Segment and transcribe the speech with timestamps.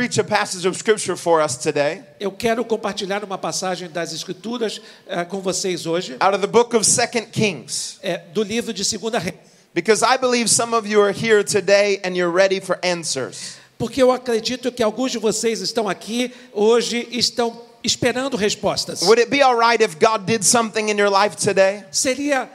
[0.00, 4.80] preach a passage of scripture for us today Eu quero compartilhar uma passagem das Escrituras
[5.06, 7.98] eh, com vocês hoje, out of the book of Second Kings.
[8.02, 9.34] eh, do livro de Segunda Reis.
[9.74, 13.58] Because I believe some of you are here today and you're ready for answers.
[13.76, 19.02] Porque eu acredito que alguns de vocês estão aqui hoje estão esperando respostas.
[19.02, 21.84] Would it be all right if God did something in your life today?
[21.90, 22.48] Seria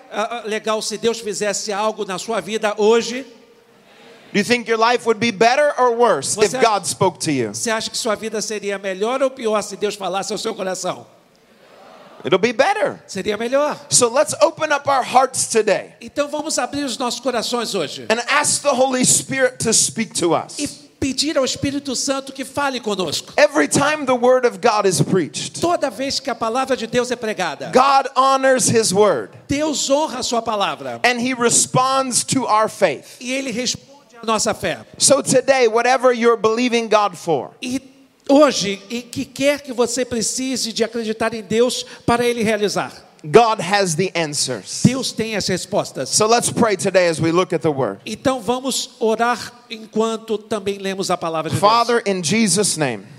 [0.45, 3.23] legal se Deus fizesse algo na sua vida hoje?
[4.35, 7.31] Do you think your life would be better or worse if Você- God spoke to
[7.31, 7.51] you?
[7.53, 11.07] Você acha que sua vida seria melhor ou pior se Deus falasse ao seu coração?
[12.25, 13.01] It'll be better.
[13.07, 13.77] Seria melhor.
[13.89, 18.19] So let's open up our hearts today Então vamos abrir os nossos corações hoje and
[18.27, 20.59] ask the Holy Spirit to speak to us.
[20.59, 20.67] e
[20.99, 23.31] pedir ao Espírito Santo que fale conosco.
[23.37, 27.09] Every time the word of God is preached, Toda vez que a palavra de Deus
[27.09, 32.45] é pregada, God honors his word Deus honra a sua palavra and he responds to
[32.45, 33.15] our faith.
[33.21, 33.94] e ele responde
[34.25, 34.79] nossa fé.
[34.97, 37.81] So today, whatever you're believing God for, E
[38.29, 42.91] hoje, e que quer que você precise de acreditar em Deus para ele realizar,
[43.23, 44.83] God has the answers.
[44.83, 46.09] Deus tem as respostas.
[46.09, 47.99] So let's pray today as we look at the word.
[48.05, 53.14] Então vamos orar enquanto também lemos a palavra de Father, in Jesus' name, Deus.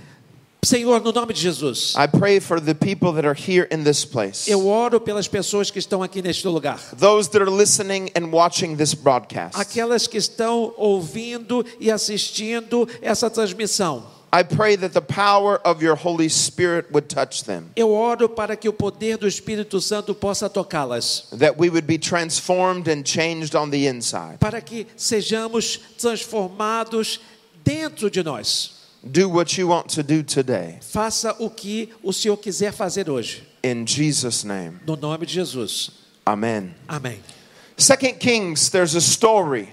[0.67, 4.05] Senhor, no nome de Jesus, I pray for the people that are here in this
[4.05, 6.81] place, eu oro pelas pessoas que estão aqui neste lugar.
[6.98, 9.56] those that are listening and watching this broadcast.
[9.56, 14.14] Aquelas que estão ouvindo e assistindo essa transmissão.
[14.33, 18.56] I pray that the power of your Holy Spirit would touch them, Eu oro para
[18.56, 23.55] que o poder do Espírito Santo possa tocá-las, that we would be transformed and changed
[23.55, 24.39] on the inside.
[24.41, 27.20] para que sejamos transformados
[27.64, 28.75] dentro de nós.
[29.10, 30.78] Do what you want to do today.
[30.80, 34.80] Faça o que o Senhor quiser fazer hoje, In Jesus' name.
[34.86, 35.90] no nome de Jesus.
[36.26, 36.74] Amen.
[36.88, 37.20] Amém.
[37.76, 39.68] Second Kings, there's a story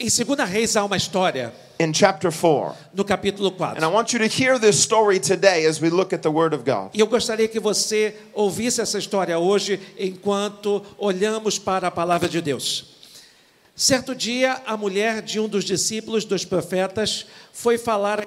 [0.00, 2.74] Em 2 Reis há uma história, in chapter 4.
[2.94, 3.90] no capítulo And I 4.
[3.92, 6.90] want you to hear this story today as we look at the Word of God.
[6.94, 12.40] E eu gostaria que você ouvisse essa história hoje enquanto olhamos para a palavra de
[12.40, 12.86] Deus.
[13.76, 18.26] Certo dia, a mulher de um dos discípulos dos profetas foi falar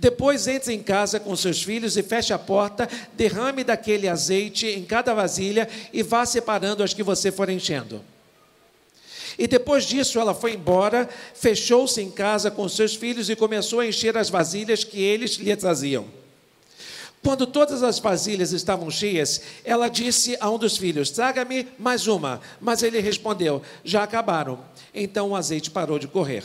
[0.00, 4.82] Depois entre em casa com seus filhos e feche a porta, derrame daquele azeite em
[4.82, 8.02] cada vasilha e vá separando as que você for enchendo.
[9.38, 13.86] E depois disso ela foi embora, fechou-se em casa com seus filhos e começou a
[13.86, 16.06] encher as vasilhas que eles lhe traziam.
[17.22, 22.40] Quando todas as vasilhas estavam cheias, ela disse a um dos filhos: Traga-me mais uma.
[22.58, 24.60] Mas ele respondeu: Já acabaram.
[24.94, 26.44] Então o azeite parou de correr.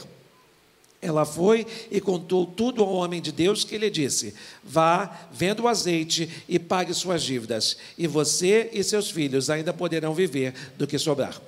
[1.06, 4.34] Ela foi e contou tudo ao homem de Deus que lhe disse:
[4.64, 10.14] Vá, venda o azeite e pague suas dívidas, e você e seus filhos ainda poderão
[10.14, 11.40] viver do que sobrar.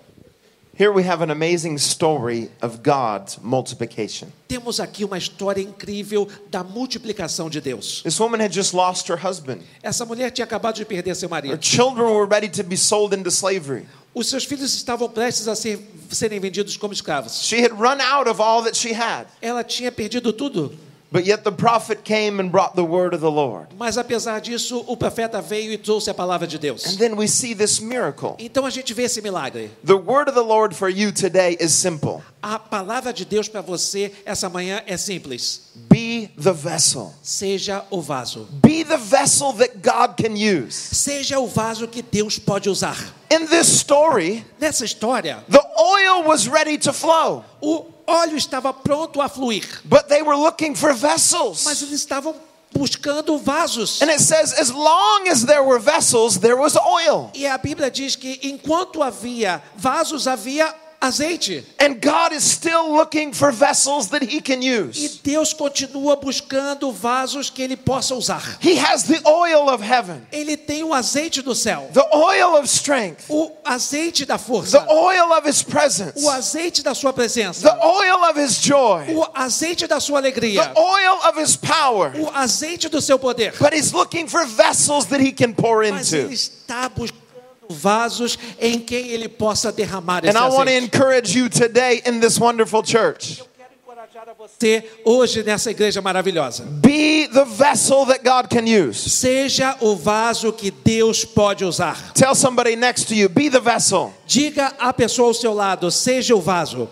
[0.80, 4.28] Here we have an amazing story of God's multiplication.
[4.48, 8.04] Temos aqui uma história incrível da multiplicação de Deus.
[8.04, 9.62] This woman had just lost her husband.
[9.82, 11.58] Essa mulher tinha acabado de perder seu Her marido.
[11.66, 13.88] children were ready to be sold into slavery.
[14.14, 15.80] Os seus filhos estavam prestes a ser,
[16.10, 17.44] serem vendidos como escravos.
[17.44, 19.28] She had run out of all that she had.
[19.42, 20.78] Ela tinha perdido tudo.
[21.10, 23.68] But yet the prophet came and brought the word of the Lord.
[23.78, 26.98] Mas apesar disso, o profeta veio e trouxe a palavra de And Deus.
[26.98, 28.36] then we see this miracle.
[28.40, 29.72] Então a gente vê esse milagre.
[29.86, 33.62] The word of the Lord for you today is simple A palavra de Deus para
[33.62, 35.62] você essa manhã é simples.
[35.90, 37.14] be the vessel.
[37.24, 38.48] Seja o vaso.
[38.62, 40.74] Be the vessel that God can use.
[40.76, 42.98] Seja o vaso que Deus pode usar.
[43.32, 49.22] In this story, Nessa história, the oil was ready to flow, o óleo estava pronto
[49.22, 51.66] a fluir, but they were looking for mas vessels.
[51.66, 52.34] eles estavam
[52.74, 54.02] buscando vasos.
[54.02, 57.32] And it says, as long as there were vessels, there was oil.
[57.34, 61.64] E a Bíblia diz que enquanto havia vasos, havia azeite.
[61.80, 65.20] And God is still looking for vessels that He can E use.
[65.24, 68.42] Deus continua buscando vasos que ele possa usar.
[68.60, 72.68] He has the oil of heaven, Ele tem o azeite do céu, the oil of
[72.68, 77.22] strength, o azeite da the força, oil of His presence, o azeite da sua the
[77.22, 82.12] presença, oil of His joy, o azeite da sua alegria, the oil of His power.
[82.20, 83.54] o azeite do seu poder.
[83.60, 86.34] But He's looking for vessels that He can pour Mas ele into.
[86.34, 87.27] está buscando
[87.70, 90.86] vasos em quem ele possa derramar esse And I want to azeite.
[90.86, 93.42] encourage you today in this wonderful church
[93.86, 96.64] encorajar a você hoje nessa igreja maravilhosa.
[96.64, 99.10] Be the vessel that God can use.
[99.10, 102.14] Seja o vaso que Deus pode usar.
[102.14, 104.14] Tell somebody next to you, be the vessel.
[104.26, 106.90] Diga à pessoa ao seu lado, seja o vaso.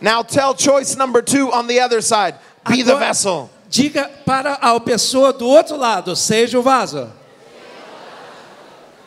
[0.00, 2.34] Now tell choice number two on the other side,
[2.68, 3.50] be the Agora- vessel.
[3.70, 7.08] Diga para a pessoa do outro lado, seja o vaso.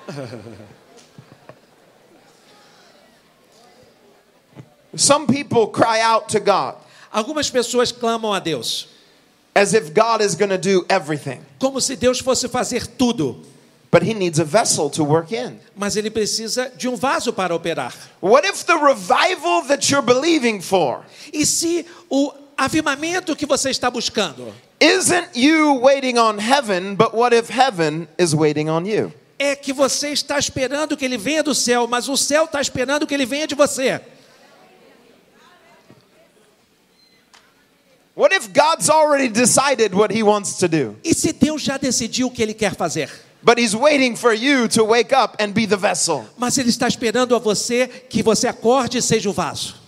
[4.95, 6.75] Some people cry out to God
[7.13, 8.87] Algumas pessoas clamam a Deus,
[9.55, 13.39] as if God is going to do everything, como se Deus fosse fazer tudo,
[13.91, 15.59] but He needs a vessel to work in.
[15.75, 17.93] mas ele precisa de um vaso para operar.
[18.19, 23.91] What if the revival that you're believing for E se o avivamento que você está
[23.91, 29.13] buscando isn't you waiting on heaven, but what if heaven is waiting on you?
[29.37, 33.05] É que você está esperando que ele venha do céu, mas o céu está esperando
[33.07, 34.01] que ele venha de você?
[38.15, 42.27] What if God's already decided what He wants to do, E se Deus já decidiu
[42.27, 43.09] o que ele quer fazer?
[43.41, 46.23] but He's waiting for you to wake up and be the vessel?
[46.37, 49.81] Mas ele está esperando a você que você acorde e seja o vaso.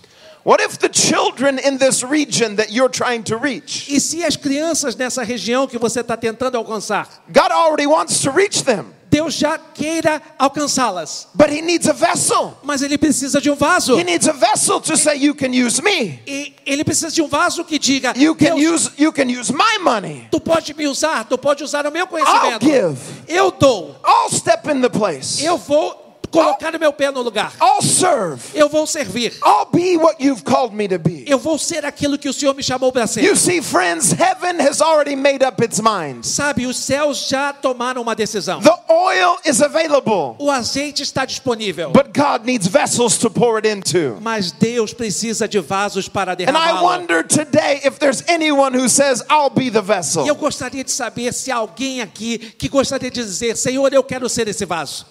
[0.44, 4.36] What if the children in this region that you're trying to reach, E se as
[4.36, 9.34] crianças nessa região que você está tentando alcançar, God already wants to reach them, Deus
[9.34, 12.58] já queira alcançá-las, but He needs a vessel.
[12.62, 13.98] mas ele precisa de um vaso.
[13.98, 16.20] He needs a vessel to say, You can use me.
[16.26, 19.78] E ele precisa de um vaso que diga: You can use you can use my
[19.82, 20.28] money.
[20.30, 22.64] tu pode me usar, tu pode usar o meu conhecimento.
[22.66, 22.98] I'll give.
[23.28, 25.42] Eu dou, I'll step in the place.
[25.44, 26.05] eu vou
[26.44, 27.52] colocar o meu pé no lugar.
[27.60, 28.42] I'll serve.
[28.54, 29.32] Eu vou servir.
[29.44, 31.24] I'll be what you've called me to be.
[31.26, 33.22] Eu vou ser aquilo que o Senhor me chamou para ser.
[33.24, 36.24] You see, friends, heaven has already made up its mind.
[36.24, 38.60] Sabe, os céus já tomaram uma decisão.
[38.60, 43.66] The oil is available, O azeite está disponível, but God needs vessels to pour it
[43.68, 44.18] into.
[44.20, 46.82] mas Deus precisa de vasos para And I derramá-lo.
[46.82, 50.34] wonder today if there's anyone who says, I'll be the E eu vessel.
[50.34, 54.48] gostaria de saber se há alguém aqui que gostaria de dizer: Senhor, eu quero ser
[54.48, 55.06] esse vaso.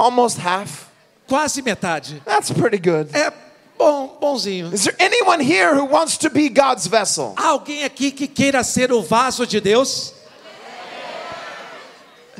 [0.00, 0.88] Almost half.
[1.28, 2.22] Quase metade.
[2.24, 3.10] That's pretty good.
[3.12, 3.30] É
[3.76, 4.72] bom, bonzinho.
[4.72, 7.34] Is there anyone here who wants to be God's vessel?
[7.36, 10.14] Alguém aqui que queira ser o vaso de Deus?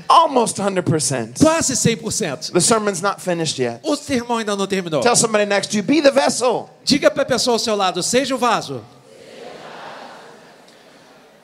[0.09, 1.39] Almost 100%.
[1.39, 2.53] Quase 100%.
[2.53, 3.81] The sermon's not finished yet.
[3.85, 5.03] O sermão ainda não terminou.
[5.03, 6.71] Tell somebody next to you, be the vessel.
[6.83, 8.83] Diga para a pessoa ao seu lado: seja o vaso.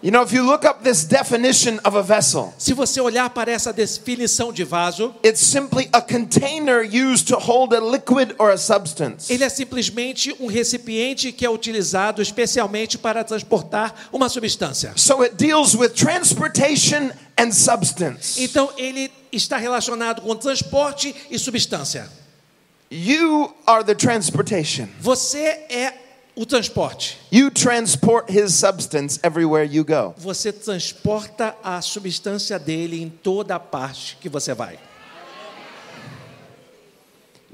[0.07, 3.51] You know, if you look up this definition of a vessel, Se você olhar para
[3.51, 8.57] essa definição de vaso, it's simply a container used to hold a liquid or a
[8.57, 9.33] substance.
[9.33, 14.93] ele é simplesmente um recipiente que é utilizado especialmente para transportar uma substância.
[14.95, 18.41] So it deals with transportation and substance.
[18.41, 22.09] Então ele está relacionado com transporte e substância.
[22.89, 24.87] You are the transportation.
[25.01, 26.06] Você é
[26.37, 27.19] o transporte.
[27.31, 30.15] You transport his substance everywhere you go.
[30.19, 34.79] Você transporta a substância dele em toda a parte que você vai.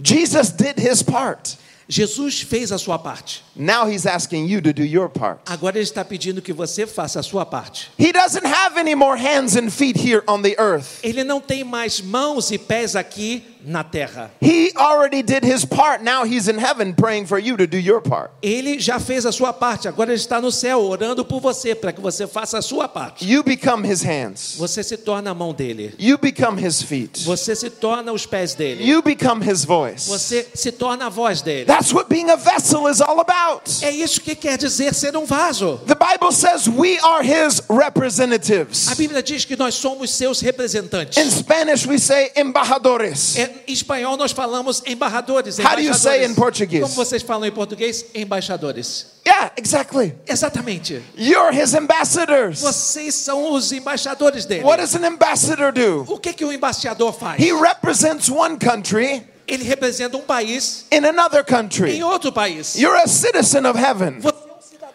[0.02, 1.56] Jesus did his part.
[1.88, 3.44] Jesus fez a sua parte.
[3.54, 5.40] Now he's asking you to do your part.
[5.46, 7.90] Agora ele está pedindo que você faça a sua parte.
[7.98, 11.00] He doesn't have any more hands and feet here on the earth.
[11.02, 14.30] Ele não tem mais mãos e pés aqui na terra.
[14.40, 16.02] He already did his part.
[16.02, 18.30] Now he's in heaven praying for you to do your part.
[18.42, 21.92] Ele já fez a sua parte, agora ele está no céu orando por você para
[21.92, 23.24] que você faça a sua parte.
[23.24, 24.56] You become his hands.
[24.58, 25.94] Você se torna a mão dele.
[25.98, 27.24] You become his feet.
[27.24, 28.84] Você se torna os pés dele.
[28.84, 30.08] You become his voice.
[30.08, 31.66] Você se torna a voz dele.
[31.66, 33.62] That's what being a vessel is all about.
[33.82, 35.80] É isso que quer dizer ser um vaso.
[35.86, 38.88] The Bible says we are his representatives.
[38.88, 41.16] A Bíblia diz que nós somos seus representantes.
[41.16, 43.36] In Spanish, we say embajadores.
[43.66, 45.58] Em espanhol nós falamos embaixadores.
[45.58, 46.82] How do you say in Portuguese?
[46.82, 48.04] Como vocês falam em português?
[48.14, 49.06] Embaixadores.
[49.26, 50.14] Yeah, exactly.
[50.26, 51.02] Exatamente.
[51.16, 52.60] You're his ambassadors.
[52.60, 54.64] Vocês são os embaixadores dele.
[54.64, 56.04] What does an ambassador do?
[56.08, 57.40] O que que o embaixador faz?
[57.40, 62.02] He represents one country Ele representa um país in another em country.
[62.02, 62.74] outro país.
[62.76, 64.41] You're a citizen of heaven, Você um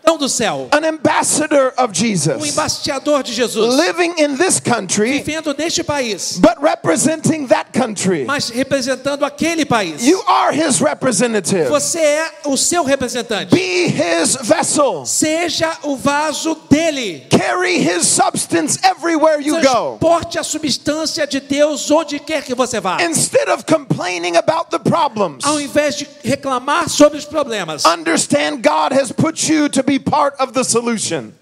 [0.07, 5.19] cidadão do céu, an ambassador of um Jesus, embaixador de Jesus, living in this country,
[5.19, 8.23] vivendo neste país, but representing that country.
[8.25, 10.05] mas representando aquele país.
[10.05, 11.67] You are his representative.
[11.67, 13.53] Você é o seu representante.
[13.53, 15.05] Be his vessel.
[15.05, 17.25] Seja o vaso dele.
[17.29, 19.97] Carry his substance everywhere you go.
[19.99, 23.01] Transporte a substância de Deus onde quer que você vá.
[23.01, 28.93] Instead of complaining about the problems, Ao invés de reclamar sobre os problemas, understand God
[28.93, 31.33] has put you to be part of the solution.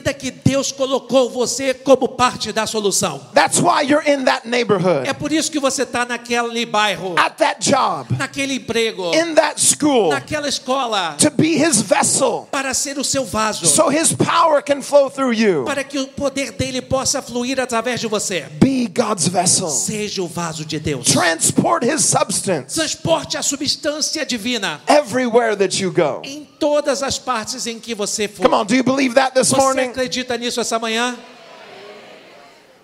[0.00, 3.20] Entenda que Deus colocou você como parte da solução.
[3.34, 7.36] That's why you're in that neighborhood, É por isso que você está naquele bairro, at
[7.36, 12.98] that job, naquele emprego, in that school, naquela escola, to be his vessel para ser
[12.98, 15.64] o seu vaso, so his power can flow through you.
[15.64, 18.46] para que o poder dele possa fluir através de você.
[18.58, 19.68] Be God's vessel.
[19.68, 21.06] Seja o vaso de Deus.
[21.06, 26.22] Transport his substance Transporte a substância divina everywhere that you go.
[26.24, 28.42] em todas as partes em que você for.
[28.42, 29.89] Come on, do you believe that this Você morning?
[29.90, 31.18] Acredita nisso essa manhã?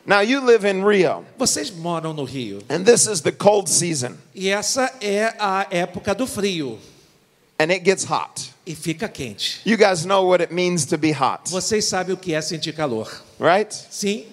[0.05, 2.61] Now you live in Rio, Vocês moram no Rio.
[2.69, 6.79] and this is the cold season, E essa é a época do frio.
[7.59, 8.53] and it gets hot.
[8.65, 9.61] E fica quente.
[9.65, 12.73] You guys know what it means to be hot, Vocês sabem o que é sentir
[12.73, 13.11] calor.
[13.41, 13.73] right?
[13.91, 14.27] Sim,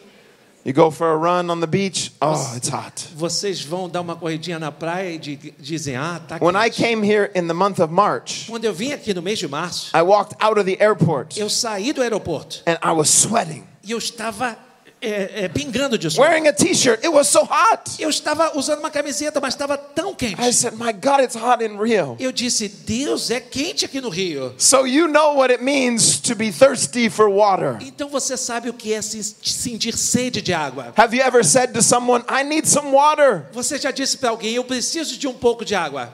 [0.65, 3.09] You go for a run on the beach, oh, it's hot.
[3.17, 6.77] vocês vão dar uma corridinha na praia e di- dizem: Ah, tá When I quente.
[6.81, 9.91] came here in the month of March, Quando eu vim aqui no mês de março,
[9.93, 13.65] I walked out of the airport eu saí do aeroporto and I was sweating.
[13.83, 14.57] e eu estava
[15.05, 16.25] é, é, pingando de suor.
[16.27, 18.01] Wearing a t shirt, it was so hot.
[18.01, 20.41] Eu estava usando uma camiseta, mas estava tão quente.
[20.41, 22.15] I said, My God, it's hot in Rio.
[22.19, 24.53] Eu disse: Deus, é quente aqui no Rio.
[24.57, 27.77] So you know what it means to be thirsty for water.
[27.81, 30.93] Então você sabe o que é se- sentir sede de água.
[30.95, 33.45] Have you ever said to someone, I need some water?
[33.51, 36.13] Você já disse para alguém: Eu preciso de um pouco de água.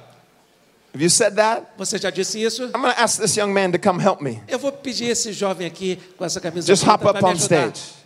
[0.91, 1.67] Have you said that?
[1.77, 2.63] Você já disse isso?
[2.65, 4.41] I'm going to ask this young man to come help me.
[4.48, 7.67] Eu vou pedir esse jovem aqui com essa camisa Just hop up on ajudar.
[7.67, 7.99] stage.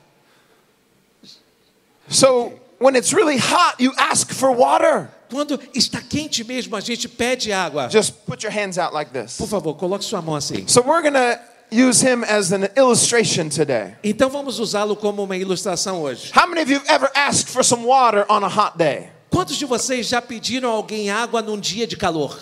[2.10, 5.10] So when it's really hot, you ask for water.
[5.30, 7.90] Quando está quente mesmo, a gente pede água.
[7.90, 9.38] Just put your hands out like this.
[9.38, 10.68] Por favor, coloque sua mão assim.
[10.68, 11.40] So we're to
[11.72, 13.96] use him as an illustration today.
[14.04, 16.32] Então vamos usá-lo como uma ilustração hoje.
[16.36, 19.10] How many of you have ever asked for some water on a hot day?
[19.32, 22.38] Quantos de vocês já pediram a alguém água num dia de calor?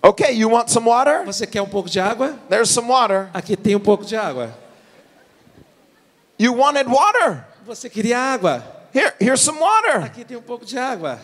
[0.00, 1.24] Okay, you want some water?
[1.24, 2.38] Você quer um pouco de água?
[2.48, 3.28] There's some water.
[3.34, 4.52] Aqui tem um pouco de água.
[6.38, 7.44] You wanted water.
[7.64, 8.62] Você queria água?
[8.94, 10.02] Here, here's some water.
[10.04, 11.18] Aqui tem um pouco de água.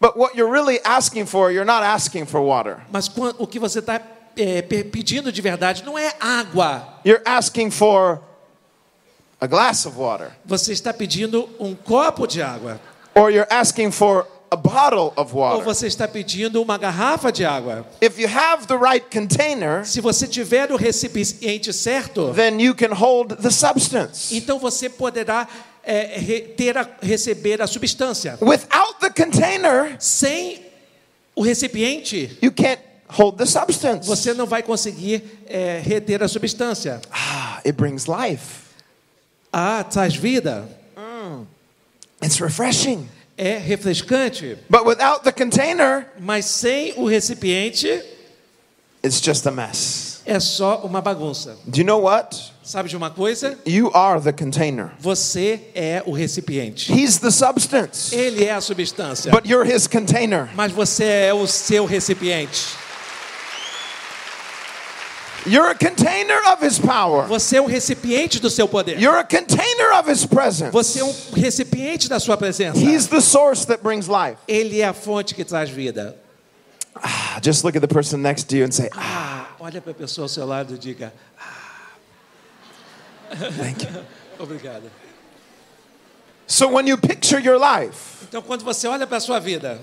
[0.00, 2.78] But what you're really asking for, you're not asking for water.
[2.92, 4.00] Mas o que você está
[4.90, 6.98] pedindo de verdade não é água.
[7.04, 8.20] You're asking for
[9.40, 12.80] a glass of water, Você está pedindo um copo de água.
[13.14, 15.64] or you're asking for a bottle of Ou water.
[15.64, 17.84] você está pedindo uma garrafa de água.
[18.00, 22.94] If you have the right container, Se você tiver o recipiente certo, then you can
[22.94, 24.34] hold the substance.
[24.36, 25.48] então você poderá
[25.82, 28.38] é, re- ter a, receber a substância.
[28.40, 30.64] Without the container, Sem
[31.34, 34.06] o recipiente, you can't hold the substance.
[34.06, 37.00] você não vai conseguir é, reter a substância.
[37.10, 38.64] Ah, it brings life.
[39.52, 40.66] Ah, traz vida.
[42.22, 43.06] It's refreshing.
[43.36, 44.56] É refrescante.
[44.70, 47.88] But without the container, Mas sem o recipiente,
[49.04, 50.20] it's just a mess.
[50.24, 51.56] é só uma bagunça.
[51.66, 52.52] Do you know what?
[52.62, 53.58] Sabe de uma coisa?
[53.66, 54.92] You are the container.
[54.98, 56.90] Você é o recipiente.
[56.92, 59.30] He's the substance, Ele é a substância.
[59.32, 60.48] but you're his container.
[60.54, 62.62] Mas você é o seu recipiente.
[65.46, 67.26] You're a container of his power.
[67.26, 68.98] Você é um recipiente do seu poder.
[68.98, 70.70] You're a container of his presence.
[70.72, 72.78] Você é um recipiente da sua presença.
[72.78, 74.38] He's the source that brings life.
[74.48, 76.16] Ele é a fonte que traz vida.
[76.96, 79.90] Ah, Just look at the person next to you and say, ah, Ah, olha para
[79.92, 81.12] a pessoa ao seu lado e diga:
[83.58, 84.04] thank you.
[84.38, 84.90] Obrigado.
[86.46, 89.80] So when you picture your life, Então, quando você olha para a sua vida,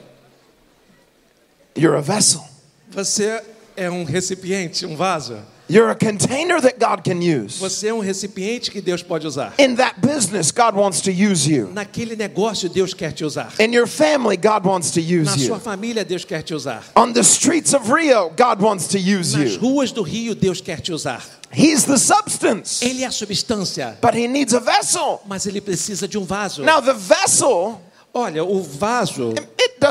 [1.75, 2.44] you're a vessel.
[2.89, 3.41] você
[3.75, 5.41] é um recipiente, um vaso.
[5.68, 7.58] You're a container that God can use.
[7.60, 9.53] Você é um recipiente que Deus pode usar.
[9.58, 11.70] In that business, God wants to use you.
[11.74, 13.53] Naquele negócio, Deus quer te usar.
[13.60, 15.60] In your family, God wants to use Na sua you.
[15.62, 16.84] família, Deus quer te usar.
[16.96, 19.60] On the streets of Rio, God wants to use Nas you.
[19.60, 21.24] ruas do Rio, Deus quer te usar.
[21.53, 25.22] He's the substance, Ele é a substância, but He needs a vessel.
[25.27, 26.63] mas ele precisa de um vaso.
[26.63, 27.80] Now, the vessel,
[28.13, 29.34] Olha, o vaso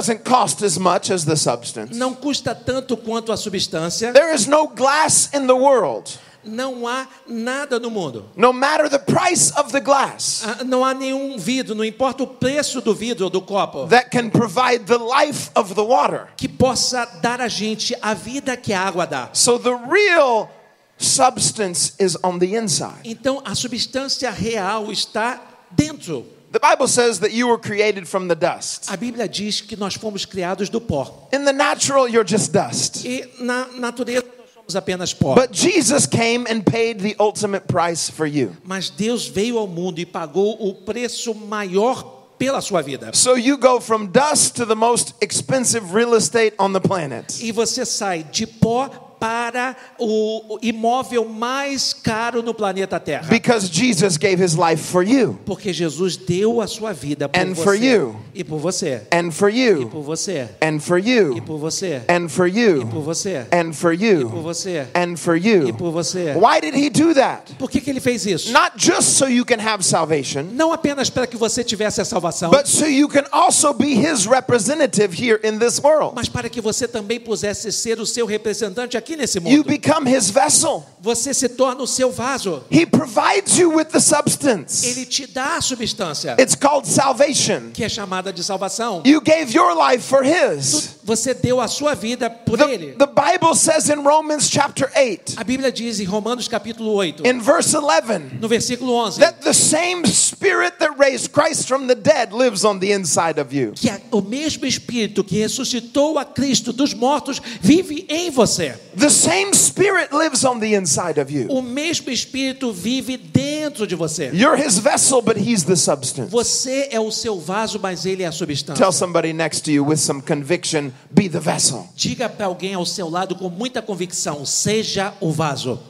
[0.00, 1.95] doesn't cost as much as the substance.
[1.97, 4.12] não custa tanto quanto a substância.
[4.12, 8.25] There is no glass in the world, Não há nada no mundo.
[8.35, 12.26] no matter the price of the glass, Ah, Não há nenhum vidro, não importa o
[12.26, 16.28] preço do vidro ou do copo, that can provide the life of the water.
[16.38, 19.28] que possa dar a gente a vida que a água dá.
[19.35, 20.49] So, the real
[20.97, 23.00] substance is on the inside.
[23.04, 25.40] Então a substância real está
[25.71, 26.26] dentro.
[26.52, 28.90] The Bible says that you were created from the dust.
[28.90, 31.28] A Bíblia diz que nós fomos criados do pó.
[31.33, 33.04] In the natural, you're just dust.
[33.04, 35.37] E na natureza nós somos apenas pó.
[35.37, 38.57] But Jesus came and paid the ultimate price for you.
[38.64, 42.02] Mas Deus veio ao mundo e pagou o preço maior
[42.37, 43.12] pela sua vida.
[43.14, 47.40] So you go from dust to the most expensive real estate on the planet.
[47.40, 53.29] E você sai de pó para o imóvel mais caro no planeta Terra.
[53.29, 57.53] Because Jesus gave his life for you Porque Jesus deu a sua vida por And
[57.55, 57.62] você.
[57.62, 58.17] for you.
[58.35, 59.03] E por você.
[59.12, 60.49] and for E you por você.
[60.62, 62.00] and for E you por você.
[62.09, 63.47] and for E you por você.
[63.53, 64.87] and for E por you você.
[64.95, 65.75] and for E you.
[65.75, 66.35] por você.
[66.35, 67.53] Why did he do that?
[67.59, 68.53] Por que, que ele fez isso?
[68.53, 72.50] Not just so you can have salvation, Não apenas para que você tivesse a salvação,
[72.50, 76.15] but so you can also be his representative here in this world.
[76.15, 79.64] mas para que você também pudesse ser o seu representante aqui nesse You mundo.
[79.64, 80.85] become his vessel.
[81.02, 82.62] Você se torna o seu vaso.
[82.71, 84.85] He provides you with the substance.
[84.87, 87.71] Ele te dá a substância, It's called salvation.
[87.73, 89.02] que é chamada de salvação.
[89.07, 90.97] You gave your life for his.
[91.05, 92.93] Você deu a sua vida por The, ele.
[92.99, 97.40] the Bible says in Romans chapter 8, A Bíblia diz em Romanos capítulo 8, in
[97.40, 102.33] verse 11, no versículo 11, that the same spirit that raised Christ from the dead
[102.33, 103.73] lives on the inside of you.
[103.73, 108.75] que o mesmo Espírito que ressuscitou a Cristo dos mortos vive em você.
[109.00, 111.49] The same spirit lives on the inside of you.
[111.49, 114.30] O mesmo Espírito vive dentro de você.
[114.30, 116.30] You're his vessel, but he's the substance.
[116.30, 118.78] Você é o seu vaso, mas ele é a substância.
[118.78, 121.88] Tell somebody next to you with some conviction, be the vessel.
[121.97, 125.80] Diga para alguém ao seu lado com muita convicção: seja o vaso.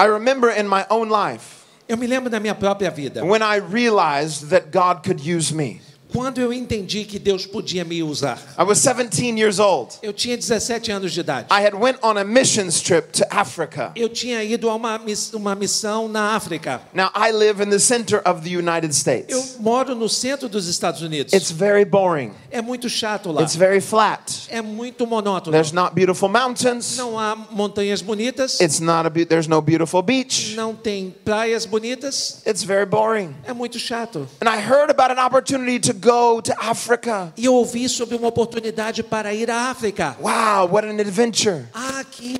[0.00, 3.56] I remember in my own life Eu me lembro da minha própria vida, when I
[3.56, 5.80] realized that God could use me.
[6.12, 8.38] Quando eu entendi que Deus podia me usar.
[8.58, 9.94] I was 17 years old.
[10.02, 11.48] Eu tinha 17 anos de idade.
[11.50, 13.92] I had went on a missions trip to Africa.
[13.94, 15.00] Eu tinha ido a uma,
[15.34, 16.80] uma missão na África.
[16.92, 19.56] Now I live in the center of the United Eu States.
[19.60, 21.32] moro no centro dos Estados Unidos.
[21.32, 22.32] It's very boring.
[22.50, 23.42] É muito chato lá.
[23.42, 24.46] It's very flat.
[24.48, 25.52] É muito monótono.
[25.52, 26.96] There's not beautiful mountains.
[26.96, 28.60] Não há montanhas bonitas.
[28.60, 30.54] It's not a there's no beautiful beach.
[30.54, 32.42] Não tem praias bonitas.
[32.46, 33.34] It's very boring.
[33.44, 34.28] É muito chato.
[34.40, 37.32] And I heard about an opportunity to go to Africa.
[37.36, 40.16] E eu ouvi sobre uma oportunidade para ir à África.
[40.20, 41.66] Wow, what an adventure.
[41.74, 42.38] Ah, que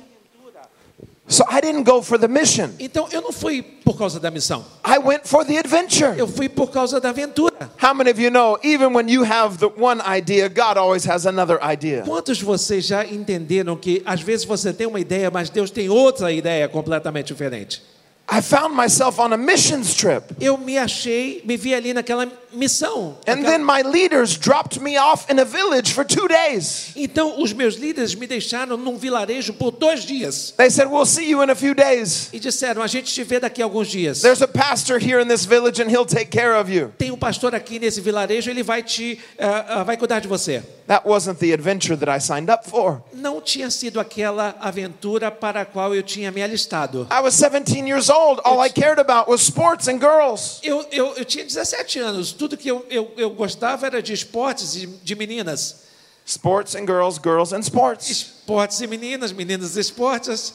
[1.31, 2.71] So I didn't go for the mission.
[2.79, 4.65] Então eu não fui por causa da missão.
[4.83, 6.17] I went for the adventure.
[6.17, 7.69] Eu fui por causa da aventura.
[7.79, 11.27] How many of you know even when you have the one idea, God always has
[11.27, 12.01] another idea?
[12.01, 15.87] Quantos de vocês já entenderam que às vezes você tem uma ideia, mas Deus tem
[15.87, 17.83] outra ideia completamente diferente?
[18.31, 20.35] I found myself on a missions trip.
[20.39, 23.15] Eu me achei, me vi ali naquela missão.
[23.27, 26.91] And then my leaders dropped me off in a village for 2 days.
[26.95, 31.29] Então os meus líderes me deixaram num vilarejo por dois dias They said, "We'll see
[31.29, 32.29] you in a few days.
[32.33, 34.21] e disseram: a gente te vê daqui a alguns dias.
[34.21, 37.17] There's a pastor here in this village and he'll take care of you." Tem um
[37.17, 40.63] pastor aqui nesse vilarejo, ele vai te, ah, ah, vai cuidar de você.
[40.87, 42.99] That wasn't the adventure that I signed up for.
[43.13, 47.07] Não tinha sido aquela aventura para a qual eu tinha me alistado.
[47.11, 48.41] I was 17 years old.
[48.43, 50.59] All I cared about was sports and girls.
[50.63, 54.73] Eu, eu, eu tinha 17 anos, tudo que eu, eu, eu gostava era de esportes
[54.75, 55.83] e de meninas.
[56.25, 58.09] Sports and girls, girls and sports.
[58.09, 60.53] Esportes e meninas, meninas e esportes.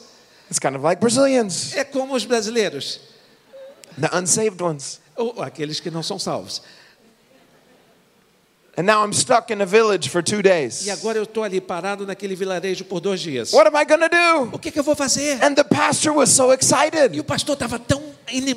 [0.49, 2.99] It's kind of like Brazilians, É como os brasileiros,
[4.01, 4.99] the unsaved ones.
[5.15, 6.61] ou aqueles que não são salvos.
[8.77, 10.85] And now I'm stuck in a village for two days.
[10.85, 13.53] E agora eu estou ali parado naquele vilarejo por dois dias.
[13.53, 14.55] What am I to do?
[14.55, 15.41] O que, que eu vou fazer?
[15.43, 17.17] And the pastor was so E excited.
[17.19, 18.03] o pastor estava tão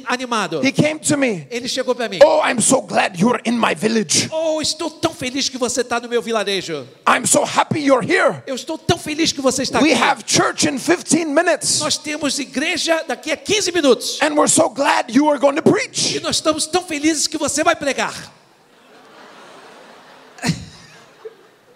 [0.07, 0.61] animado.
[0.65, 1.47] He came to me.
[1.51, 2.19] Ele chegou para mim.
[2.25, 4.29] Oh, I'm so glad you're in my village.
[4.33, 6.87] Oh, estou tão feliz que você está no meu vilarejo.
[7.07, 8.43] I'm so happy you're here.
[8.47, 10.03] Eu estou tão feliz que você está We aqui.
[10.03, 11.81] have church in 15 minutes.
[11.81, 14.19] Nós temos igreja daqui a 15 minutos.
[14.23, 16.21] And we're so glad you are going to E preach.
[16.21, 18.15] nós estamos tão felizes que você vai pregar.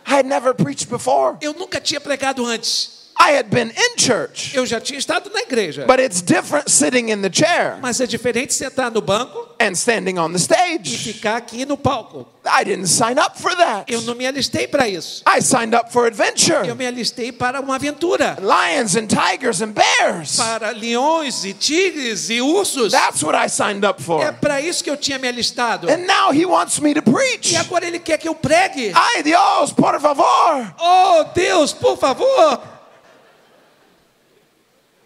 [0.04, 1.36] I had never preached before.
[1.40, 3.01] Eu nunca tinha pregado antes.
[3.18, 4.54] I had been in church.
[4.54, 5.84] Eu já tinha estado na igreja.
[5.86, 10.18] But it's different sitting in the chair Mas é diferente sentar no banco and standing
[10.18, 10.98] on the e stage.
[11.12, 12.26] ficar aqui no palco.
[12.44, 13.84] I didn't sign up for that.
[13.92, 15.22] Eu não me alistei para isso.
[15.28, 16.74] I signed up for Eu adventure.
[16.74, 18.36] me alistei para uma aventura.
[18.40, 20.34] Lions and tigers and bears.
[20.36, 22.90] Para leões e tigres e ursos.
[22.92, 24.32] That's what I signed up É for.
[24.40, 25.88] para isso que eu tinha me alistado.
[25.88, 27.52] And now he wants me to preach.
[27.52, 28.90] E agora ele quer que eu pregue.
[28.94, 30.74] Ay Dios, por favor.
[30.80, 32.60] Oh, Deus, por favor.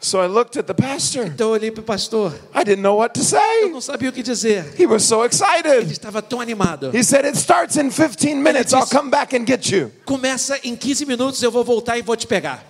[0.07, 1.27] So I looked at the pastor.
[1.27, 2.33] Então eu olhei para o pastor.
[2.55, 3.71] I didn't know what to Eu say.
[3.73, 4.65] não sabia o que dizer.
[4.79, 5.91] He was so Ele excited.
[5.91, 6.93] estava tão animado.
[6.97, 8.73] He said, It starts in 15 minutes.
[8.73, 9.91] I'll come back and get you.
[10.05, 12.65] Começa em 15 minutos, eu vou voltar e vou te pegar.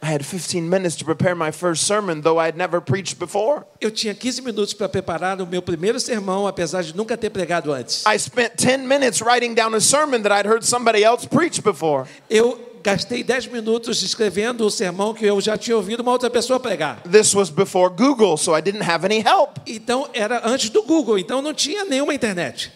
[0.00, 3.64] I had 15 minutes to prepare my first sermon, though I had never preached before.
[3.80, 7.72] Eu tinha 15 minutos para preparar o meu primeiro sermão, apesar de nunca ter pregado
[7.72, 8.04] antes.
[8.06, 12.06] I spent 10 minutes writing down a sermon that I'd heard somebody else preach before.
[12.30, 16.58] Eu gastei 10 minutos escrevendo o sermão que eu já tinha ouvido uma outra pessoa
[16.58, 17.02] pregar.
[17.02, 19.58] This was before Google, so I didn't have any help.
[19.66, 22.72] Então era antes do Google, então não tinha nenhuma internet.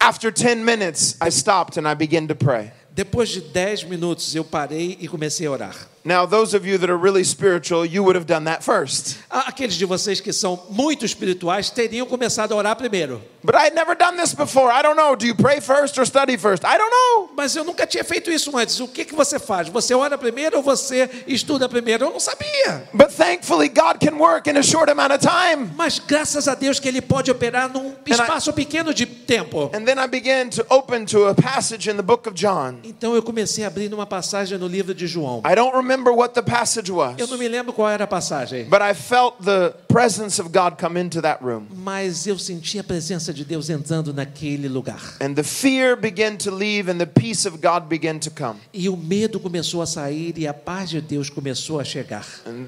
[0.00, 2.72] After 10 minutes, I stopped and I began to pray.
[2.90, 5.76] Depois de 10 minutos, eu parei e comecei a orar.
[6.06, 9.18] Now, those of you that are really spiritual, you would have done that first.
[9.28, 13.20] Aqueles de vocês que são muito espirituais teriam começado a orar primeiro.
[13.42, 14.72] But I had never done this before.
[14.72, 15.16] I don't know.
[15.16, 16.64] Do you pray first or study first?
[16.64, 17.30] I don't know.
[17.36, 18.78] Mas eu nunca tinha feito isso antes.
[18.80, 19.68] O que, que você faz?
[19.68, 22.06] Você ora primeiro ou você estuda primeiro?
[22.06, 22.88] Eu não sabia.
[22.92, 25.70] But thankfully, God can work in a short amount of time.
[25.76, 29.70] Mas graças a Deus que Ele pode operar num espaço pequeno de tempo.
[29.74, 32.78] And then I began to open to a passage in the book of John.
[32.84, 35.42] Então eu comecei a abrir uma passagem no livro de João.
[35.44, 38.64] I don't remember what the passage was, Eu não me lembro qual era a passagem,
[38.64, 41.66] but I felt the presence of God come into that room.
[41.70, 45.16] mas eu senti a presença de Deus entrando naquele lugar.
[45.20, 48.60] And the fear began to leave and the peace of God began to come.
[48.72, 52.26] E o medo começou a sair e a paz de Deus começou a chegar.
[52.46, 52.66] And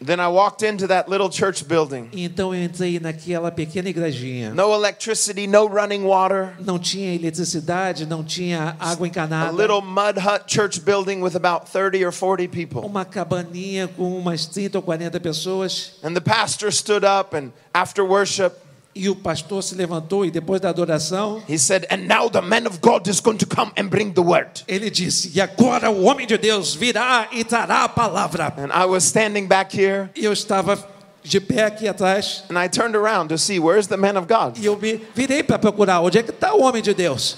[0.00, 2.08] then I walked into that little church building.
[2.12, 4.52] Então eu entrei naquela pequena igrejinha.
[4.54, 6.54] No electricity, no running water.
[6.60, 9.48] Não tinha eletricidade, não tinha água encanada.
[9.48, 12.80] A little mud hut church building with about 30 or 40 people.
[12.82, 15.92] Uma cabaninha com umas 30 ou 40 pessoas.
[16.02, 18.65] And the pastor stood up and after worship,
[18.98, 22.66] E o pastor se levantou e depois da adoração, he said, And now the man
[22.66, 24.62] of God is going to come and bring the word.
[24.66, 28.54] ele disse: E agora o homem de Deus virá e trará a palavra.
[28.56, 30.78] And I was standing back here E eu estava
[31.22, 34.56] de pé aqui atrás and I turned around to see where's the man of God.
[34.56, 37.36] e eu me virei para procurar onde é que está o homem de Deus.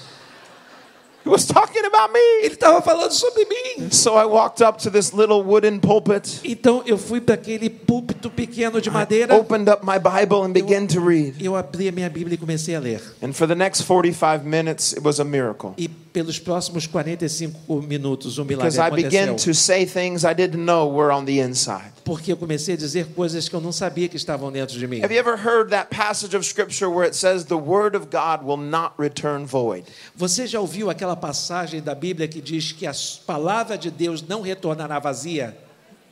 [1.29, 2.19] He was talking about me.
[2.43, 3.91] Ele estava falando sobre mim.
[3.91, 8.31] So I walked up to this little wooden pulpit, Então eu fui para aquele púlpito
[8.31, 9.35] pequeno de madeira.
[9.37, 11.35] opened up my Bible and began to read.
[11.39, 13.03] Eu abri a minha Bíblia e comecei a ler.
[13.23, 15.75] And for the next 45 minutes, it was a miracle.
[15.77, 19.53] E pelos próximos 45 minutos o milagre Because I began aconteceu.
[19.53, 21.93] to say things I didn't know were on the inside.
[22.05, 25.01] Porque eu comecei a dizer coisas que eu não sabia que estavam dentro de mim.
[25.03, 28.45] Have you ever heard that passage of scripture where it says the word of God
[28.45, 29.85] will not return void?
[30.17, 32.93] Você já ouviu aquela passagem da Bíblia que diz que a
[33.27, 35.57] palavra de Deus não retornará vazia?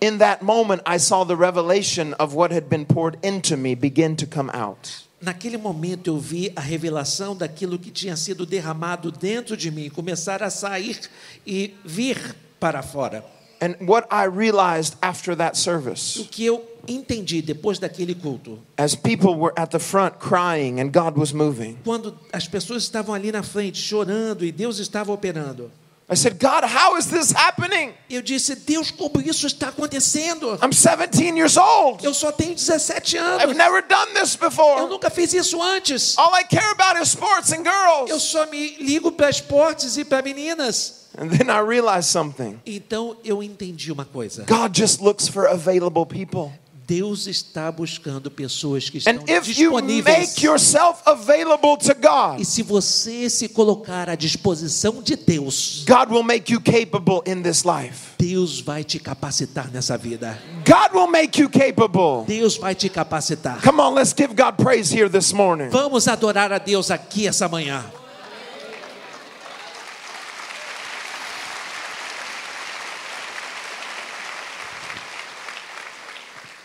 [0.02, 4.14] In that moment, I saw the revelation of what had been poured into me begin
[4.16, 5.05] to come out.
[5.26, 10.40] Naquele momento eu vi a revelação daquilo que tinha sido derramado dentro de mim começar
[10.40, 11.00] a sair
[11.44, 13.24] e vir para fora.
[13.60, 18.94] And what I realized after that O service, que eu entendi depois daquele culto, as
[18.94, 23.32] people were at the front crying and God was moving, quando as pessoas estavam ali
[23.32, 25.72] na frente chorando e Deus estava operando,
[26.08, 27.92] I said, God, how is this happening?
[28.08, 30.56] eu disse: Deus, como isso está acontecendo?
[30.62, 32.04] I'm 17 years old.
[32.04, 33.56] Eu só tenho 17 I've anos.
[33.56, 34.88] never done this Eu before.
[34.88, 36.16] nunca fiz isso antes.
[36.16, 38.22] All I care about is sports and Eu girls.
[38.22, 41.06] só me ligo para esportes e para meninas.
[41.18, 44.44] And then I realized something Então eu entendi uma coisa.
[44.46, 46.52] God just looks for available people.
[46.86, 50.28] Deus está buscando pessoas que estão disponíveis.
[50.30, 56.12] make yourself available to God, E se você se colocar à disposição de Deus, God
[56.12, 58.14] will make you capable in this life.
[58.16, 60.38] Deus vai te capacitar nessa vida.
[60.64, 62.24] God will make you capable.
[62.24, 63.60] Deus vai te capacitar.
[63.62, 65.68] Come on, let's give God praise here this morning.
[65.70, 67.84] Vamos adorar a Deus aqui essa manhã.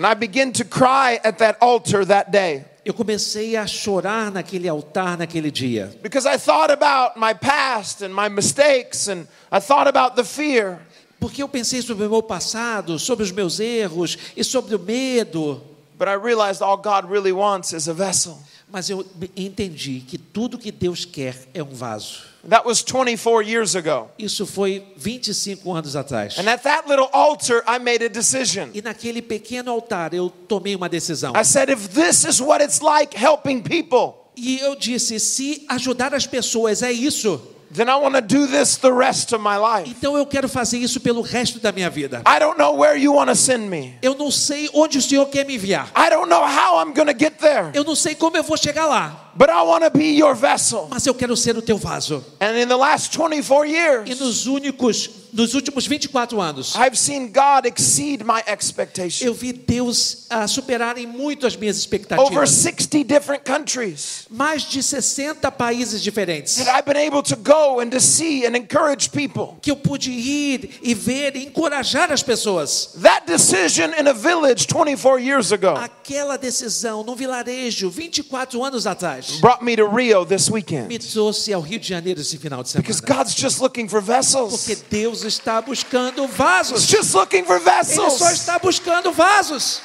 [0.01, 4.67] And I began to cry at that altar that day Eu comecei a chorar naquele
[4.67, 9.87] altar naquele dia, because I thought about my past and my mistakes and I thought
[9.87, 10.79] about the fear.
[11.19, 15.61] porque eu pensei sobre o meu passado, sobre os meus erros e sobre o medo.
[15.99, 18.39] But I realized all God really wants is a vessel.
[18.71, 19.05] Mas eu
[19.35, 22.31] entendi que tudo que Deus quer é um vaso.
[22.49, 24.09] That was 24 years ago.
[24.17, 26.39] Isso foi 25 anos atrás.
[26.39, 28.69] And at that little altar, I made a decision.
[28.73, 31.33] E naquele pequeno altar eu tomei uma decisão.
[31.35, 36.13] I said, if this is what it's like helping people, E eu disse: se ajudar
[36.13, 37.41] as pessoas é isso,
[37.73, 39.89] then I want to do this the rest of my life.
[39.89, 42.21] então eu quero fazer isso pelo resto da minha vida.
[42.25, 43.95] I don't know where you want to send me.
[44.01, 45.89] Eu não sei onde o Senhor quer me enviar.
[45.95, 48.57] I don't know how I'm going to get there, Eu não sei como eu vou
[48.57, 50.87] chegar lá, but I want to be your vessel.
[50.89, 52.23] mas eu quero ser o teu vaso.
[52.39, 57.27] And in the last 24 E years, nos únicos, nos últimos 24 anos, I've seen
[57.31, 59.21] God exceed my expectations.
[59.21, 62.49] eu vi Deus ah, superarem muito as minhas Over expectativas.
[62.49, 66.55] 60 different countries Mais de 60 países diferentes.
[66.55, 69.57] that I've been able to go and to see and encourage people.
[69.61, 72.89] Que eu pude ir e ver e encorajar as pessoas.
[73.01, 79.20] That decision in a village 24 years ago Aquela decisão num vilarejo 24 anos atrás
[79.39, 80.87] brought me to Rio this weekend.
[80.87, 82.81] me trouxe ao Rio de Janeiro esse final de semana.
[82.87, 83.01] Because.
[83.01, 84.65] God's just looking for vessels.
[84.65, 84.89] Porque vessels.
[84.89, 86.87] Deus está buscando He's vasos.
[86.87, 88.21] just looking for Ele só vessels.
[88.21, 89.81] está buscando vasos.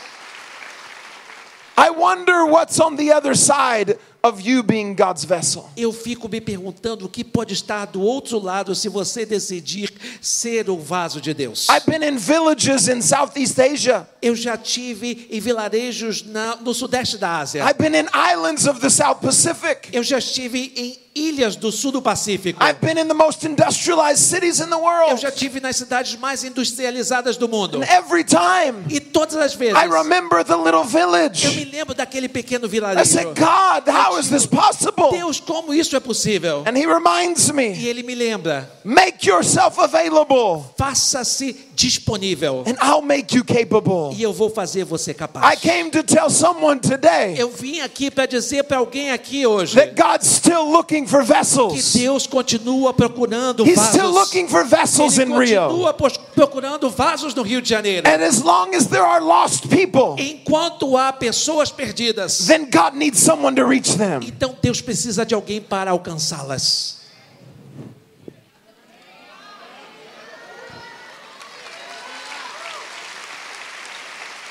[1.78, 5.68] I wonder what's on the other side of you being God's vessel.
[5.76, 10.68] Eu fico me perguntando o que pode estar do outro lado se você decidir ser
[10.70, 11.66] o vaso de Deus.
[11.70, 14.08] I've been in villages in Southeast Asia.
[14.20, 17.62] Eu já tive em vilarejos na- no sudeste da Ásia.
[17.64, 19.88] I've been in islands of the South Pacific.
[19.92, 22.62] Eu já estive em ilhas do sul do Pacífico.
[22.62, 25.20] I've been in the most industrialized cities in the Eu world.
[25.20, 27.78] já estive nas cidades mais industrializadas do mundo.
[27.78, 31.64] And every time E todas as vezes I remember the little eu me village.
[31.72, 33.06] lembro daquele pequeno I vilarejo.
[33.10, 35.10] said, God, how is this possible?
[35.10, 36.64] Deus, como isso é possível?
[36.66, 43.02] And He reminds E me, ele me lembra: make yourself available faça-se disponível and I'll
[43.02, 44.14] make you capable.
[44.16, 45.60] e eu vou fazer você I capaz.
[45.60, 49.94] came to tell someone today Eu vim aqui para dizer para alguém aqui hoje that
[49.94, 51.92] God's still looking for que vessels.
[51.92, 54.14] Deus continua procurando He's still vasos.
[54.14, 55.62] looking for vessels Ele in Rio.
[55.68, 58.06] continua pos- procurando vasos no Rio de Janeiro.
[58.08, 63.18] And as long as there are lost people, Enquanto há pessoas perdidas, then God needs
[63.20, 64.05] someone to reach them.
[64.22, 66.96] Então Deus precisa de alguém para alcançá-las.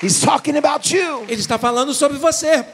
[0.02, 1.24] He's talking about you.
[1.28, 2.65] Ele está falando sobre você.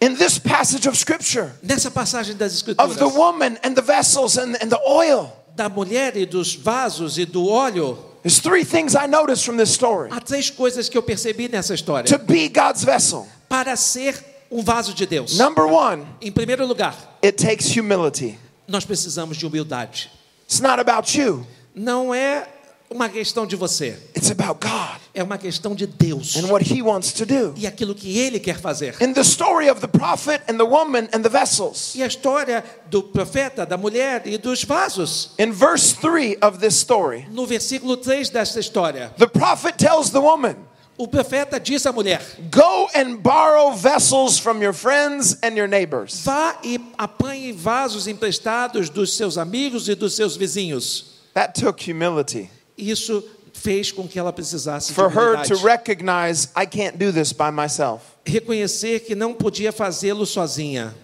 [0.00, 4.36] In this passage of scripture, Nessa passagem das of the Escrituras, woman and the vessels
[4.38, 8.94] and, and the oil, da mulher e dos vasos e do óleo, there's three things
[8.94, 10.08] I noticed from this story.
[10.12, 12.04] há três coisas que eu percebi nessa história.
[12.16, 14.14] To be God's vessel, Para ser
[14.50, 18.38] um vaso de Deus, number one, em primeiro lugar, it takes humility.
[18.66, 20.10] nós precisamos de humildade.
[20.44, 22.46] It's not about you, Não é
[22.90, 26.80] uma questão de você, it's about God é uma questão de Deus and what He
[26.80, 27.52] wants to do.
[27.56, 28.94] e aquilo que Ele quer fazer.
[29.02, 32.64] In the story of the prophet and the woman and the vessels, E a história
[32.88, 35.32] do profeta, da mulher e dos vasos.
[35.38, 40.20] in verse 3 of this story, No versículo 3 desta história, the prophet tells the
[40.20, 40.56] woman,
[40.98, 46.22] o profeta diz à mulher: Go and borrow vessels from your friends and your neighbors.
[46.24, 51.16] Vá e apanhe vasos emprestados dos seus amigos e dos seus vizinhos.
[51.34, 55.64] That took humility Isso fez com que ela precisasse de for her to humildade.
[55.64, 58.02] recognize I can't do this by myself.
[58.26, 60.94] Reconhecer que não podia fazê-lo sozinha.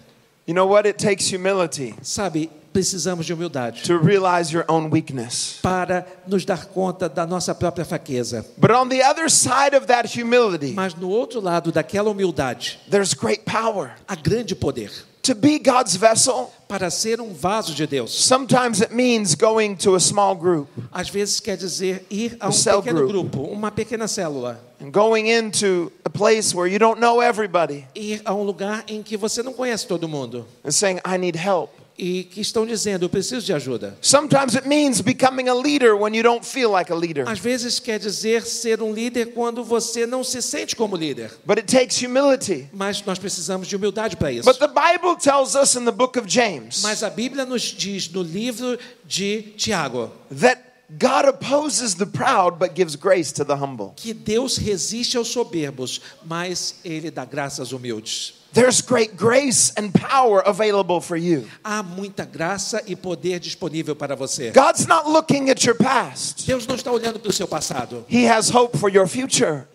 [0.47, 0.87] You know what?
[0.87, 5.59] It takes humility Sabe, precisamos de humildade to realize your own weakness.
[5.61, 8.45] para nos dar conta da nossa própria fraqueza.
[8.57, 13.13] But on the other side of that humility, Mas no outro lado daquela humildade, there's
[13.13, 13.91] great power.
[14.05, 14.91] há grande poder.
[15.23, 19.95] To be God's vessel, Para ser um vaso de Deus, sometimes it means going to
[19.95, 23.31] a small group às vezes quer dizer ir a um pequeno group.
[23.31, 24.59] grupo, uma pequena célula.
[24.81, 29.01] and going into a place where you don't know everybody Ir a um lugar em
[29.01, 30.45] que você não conhece todo mundo.
[30.65, 31.69] and saying, I need help.
[31.97, 33.97] E que estão dizendo, eu preciso de ajuda.
[34.01, 37.27] Sometimes it means becoming a leader when you don't feel like a leader.
[37.27, 41.31] Às vezes quer dizer ser um líder quando você não se sente como líder.
[41.45, 42.67] But it takes humility.
[42.73, 44.43] Mas nós precisamos de humildade para isso.
[44.43, 48.09] But the Bible tells us in the book of James Mas a Bíblia nos diz
[48.09, 53.93] no livro de Tiago that God opposes the proud but gives grace to the humble.
[53.95, 58.33] que Deus resiste aos soberbos, mas ele dá graça aos humildes.
[58.53, 61.45] There's great grace and power available for you.
[61.61, 64.51] Há muita graça e poder disponível para você.
[64.51, 66.45] God's not looking at your past.
[66.47, 69.67] Deus não está olhando para o seu passado, He has hope for your future.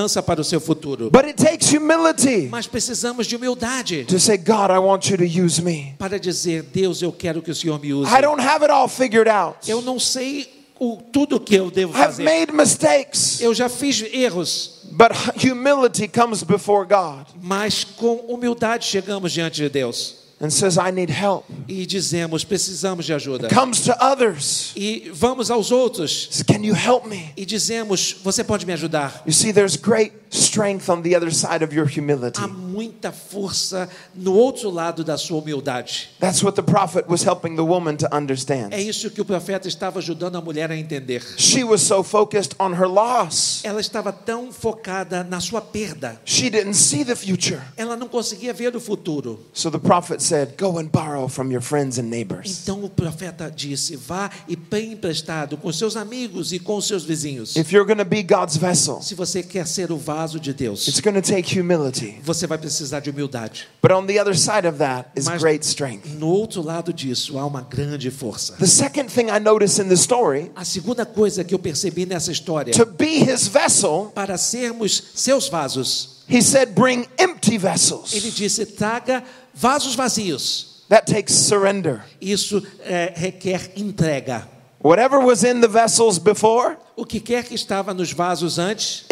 [0.00, 1.10] Lança para o seu futuro.
[1.10, 5.24] But it takes humility Mas precisamos de humildade to say, God, I want you to
[5.24, 5.94] use me.
[5.98, 8.10] para dizer: Deus, eu quero que o Senhor me use.
[8.10, 9.58] I don't have it all figured out.
[9.68, 12.22] Eu não sei o, tudo que eu devo I've fazer.
[12.24, 13.40] made mistakes.
[13.40, 15.12] Eu já fiz erros, But
[15.44, 21.10] humility comes before God mas com humildade chegamos diante de Deus and says, I need
[21.10, 21.44] help.
[21.68, 23.48] e dizemos: precisamos de ajuda.
[23.50, 24.72] Comes to others.
[24.74, 27.30] E vamos aos outros Says, Can you help me?
[27.36, 29.22] e dizemos: você pode me ajudar.
[29.26, 32.40] You see, there's great strength on the other side of your humility.
[32.40, 32.48] Há
[32.80, 36.08] muita força no outro lado da sua humildade.
[36.18, 38.68] That's what the prophet was helping the woman to understand.
[38.72, 41.22] É isso que o profeta estava ajudando a mulher a entender.
[41.36, 46.48] She was so focused on her loss, Ela estava tão focada na sua perda, she
[46.48, 47.60] didn't see the future.
[47.76, 49.38] ela não conseguia ver o futuro.
[49.52, 52.60] So the prophet said, Go and borrow from your friends and neighbors.
[52.62, 57.56] Então o profeta disse: vá e pegue emprestado com seus amigos e com seus vizinhos.
[57.56, 60.88] If you're going to be God's vessel, Se você quer ser o vaso de Deus,
[60.88, 62.18] it's going to take humility.
[62.22, 62.69] você vai precisar
[63.00, 63.66] de humildade.
[63.82, 66.06] But on the other side of that is Mas- great strength.
[66.18, 68.56] No outro lado disso há uma grande força.
[68.56, 72.30] The second thing I notice in the story A segunda coisa que eu percebi nessa
[72.32, 78.10] história, to be his vessel, para sermos seus vasos, he said, Bring empty ele vessels.
[78.34, 79.22] disse: traga
[79.54, 80.84] vasos vazios.
[80.88, 82.04] That takes surrender.
[82.20, 84.48] Isso é, requer entrega.
[84.82, 89.06] Whatever was in the vessels before, O que quer que estava nos vasos antes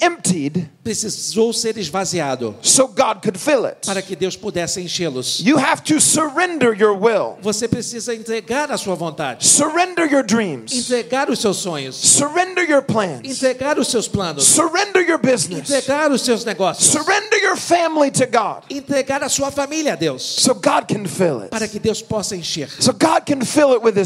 [0.00, 2.88] emptied precisou ser esvaziado so
[3.84, 5.42] para que Deus pudesse enchê-los.
[7.42, 9.44] Você precisa entregar a sua vontade,
[10.24, 15.68] dreams, entregar os seus sonhos, surrender your plans, entregar os seus planos, surrender your business,
[15.68, 18.62] entregar os seus negócios, surrender your family to God.
[18.70, 21.72] Entregar a sua família a Deus, so God can fill para it.
[21.72, 23.20] que Deus possa encher, So para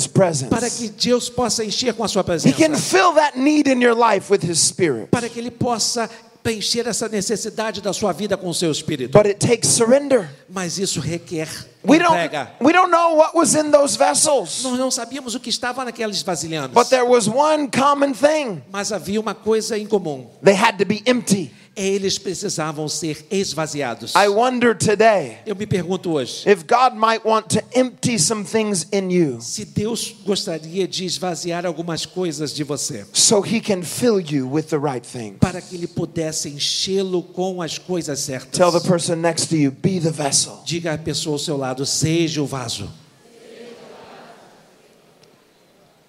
[0.08, 0.78] presence.
[0.78, 2.56] que Deus possa encher com a sua presença,
[3.02, 5.08] fill that need in your life with His Spirit.
[5.10, 6.08] para que Ele possa
[6.42, 9.12] preencher essa necessidade da sua vida com o seu espírito.
[9.12, 10.28] But it takes surrender.
[10.48, 11.48] Mas isso requer
[11.84, 12.14] We don't,
[12.60, 16.22] we don't know what was in those vessels, Nós não sabíamos o que estava naqueles
[16.22, 20.26] vasilhames, but there was one common thing mas havia uma coisa em comum.
[20.44, 21.52] they had to be empty.
[21.74, 24.14] Eles precisavam ser esvaziados.
[24.14, 28.86] I wonder today Eu me pergunto hoje, if God might want to empty some things
[28.92, 34.20] in you se Deus gostaria de esvaziar algumas coisas de você, so He can fill
[34.20, 35.34] you with the right thing.
[35.40, 38.58] para que Ele pudesse enchê-lo com as coisas certas.
[38.58, 40.62] Tell the person next to you, be the vessel.
[40.66, 42.90] Diga à pessoa ao seu lado, seja o vaso.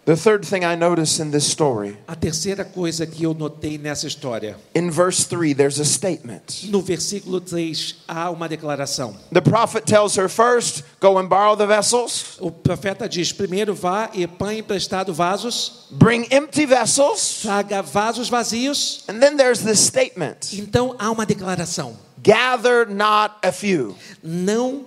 [0.06, 4.06] The third thing I notice in this story, A terceira coisa que eu notei nessa
[4.06, 6.66] história, in verse 3, there's a statement.
[6.70, 9.16] no versículo 3, há uma declaração.
[9.32, 14.10] The prophet tells her first, go and borrow the vessels, O profeta diz: primeiro vá
[14.14, 19.06] e põe emprestado vasos, bring empty vessels, traga vasos vazios.
[19.08, 23.96] and then there's this statement Então há uma declaração: gather not a few.
[24.22, 24.86] não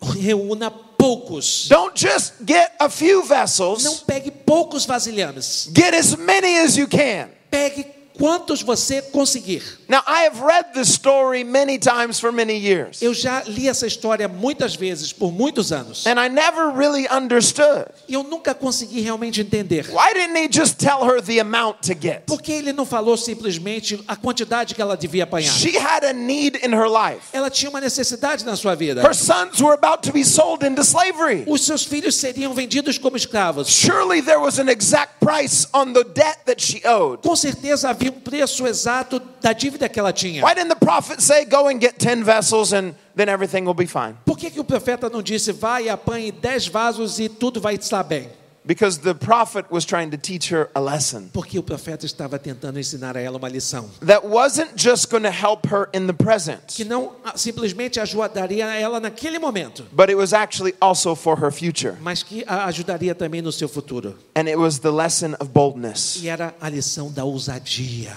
[0.00, 0.68] reúna
[1.02, 1.66] poucos.
[1.68, 5.68] Don't just get a few Não vessels, pegue poucos vasilhames.
[5.72, 7.28] get as many as you can.
[7.50, 7.84] Pegue
[8.18, 9.62] quantos você conseguir.
[9.88, 13.86] Now, I have read this story many times for many years, Eu já li essa
[13.86, 16.06] história muitas vezes, por muitos anos.
[16.06, 17.86] and I never really understood.
[18.08, 19.86] E eu nunca consegui realmente entender.
[19.90, 22.22] Why didn't he just tell her the amount to get?
[22.26, 25.52] Por que ele não falou simplesmente a quantidade que ela devia apanhar?
[25.52, 27.26] She had a need in her life.
[27.32, 29.02] Ela tinha uma necessidade na sua vida.
[29.02, 31.44] Her sons were about to be sold into slavery.
[31.46, 33.68] Os seus filhos seriam vendidos como escravos.
[33.68, 37.22] Surely there was an exact price on the debt that she owed.
[37.22, 40.44] Com certeza havia um preço exato da dívida que ela tinha.
[40.44, 43.86] Why didn't the prophet say, Go and get 10 vessels and then everything will be
[43.86, 44.14] fine?
[44.24, 47.74] Por que, que o profeta não disse, vai e apanhe dez vasos e tudo vai
[47.74, 48.28] estar bem?
[48.64, 52.78] Because the prophet was trying to teach her a lesson Porque o profeta estava tentando
[52.78, 53.90] ensinar a ela uma lição.
[54.06, 59.00] that wasn't just going to help her in the present, Que não simplesmente ajudaria ela
[59.00, 61.96] naquele momento, but it was actually also for her future.
[62.00, 64.14] mas que a ajudaria também no seu futuro.
[64.36, 66.22] And it was the lesson of boldness.
[66.22, 68.16] E era a lição da ousadia.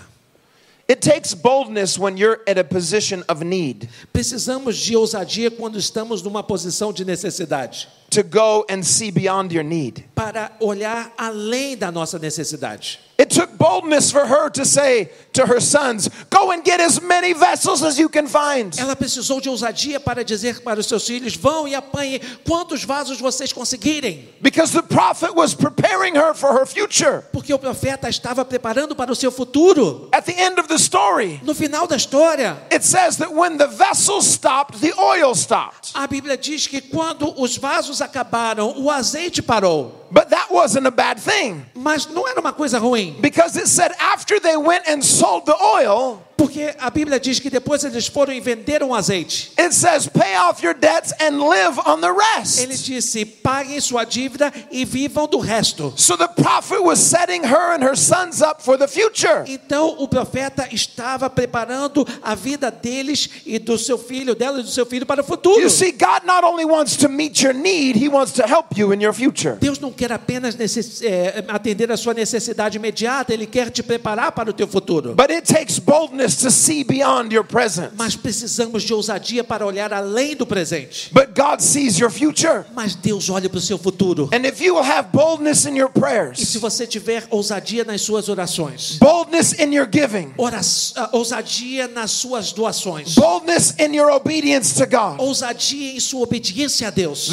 [0.88, 6.22] It takes boldness when you're at a position of need Precisamos de ousadia quando estamos
[6.22, 10.04] numa posição de necessidade, to go and see beyond your need.
[10.16, 13.00] para olhar além da nossa necessidade.
[13.18, 17.34] It took boldness for her to say to her sons, Go and get as many
[17.34, 18.78] vessels as you can find.
[18.78, 23.18] Ela precisou de ousadia para dizer para os seus filhos: vão e apanhem quantos vasos
[23.22, 24.28] vocês conseguirem.
[24.42, 27.24] Because the prophet was preparing her for her future.
[27.32, 30.10] Porque o profeta estava preparando para o seu futuro.
[30.12, 33.68] At the end of the story, No final da história, it says that when the
[33.68, 35.92] vessels stopped, the oil stopped.
[35.94, 40.05] a Bíblia diz que quando os vasos acabaram, o azeite parou.
[40.12, 41.66] But that wasn't a bad thing.
[41.74, 45.56] Mas não era uma coisa ruim, Because it said after they went and sold the
[45.62, 49.52] oil, porque a Bíblia diz que depois eles foram e venderam o azeite.
[49.58, 52.86] it says pay off your debts and live on the Ele rest.
[52.86, 55.94] disse: paguem sua dívida e vivam do resto.
[55.96, 59.44] So the prophet was setting her and her sons up for the future.
[59.48, 64.70] Então o profeta estava preparando a vida deles e do seu filho, dela e do
[64.70, 65.60] seu filho para o futuro.
[65.62, 68.94] You see, God not only wants to meet your need, He wants to help you
[68.94, 69.56] in your future.
[69.60, 70.56] Deus não quer apenas
[71.02, 75.16] é, atender a sua necessidade imediata, Ele quer te preparar para o teu futuro.
[75.16, 77.94] But it takes boldness to see beyond your present.
[77.98, 81.10] Mas precisamos de ousadia para olhar além do presente.
[81.14, 82.66] But God sees your future.
[82.76, 84.30] Mas Deus olha para o seu futuro.
[84.34, 85.90] And if you will have boldness in your
[86.38, 90.62] E se você tiver ousadia nas suas orações, boldness in your giving, ora-
[90.96, 96.88] ah, ousadia nas suas doações, boldness in your obedience to God, ousadia em sua obediência
[96.88, 97.30] a Deus,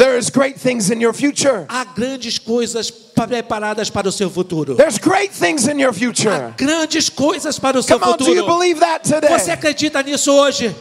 [1.68, 2.51] há grandes coisas
[3.26, 4.74] preparadas para o seu futuro.
[4.76, 6.54] There's great things in your Há future.
[6.56, 8.58] grandes coisas para o seu Come on, do you futuro.
[8.58, 9.50] believe that Você today?
[9.52, 10.74] acredita nisso hoje?